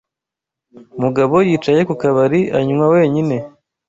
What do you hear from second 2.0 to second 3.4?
kabari anywa wenyine.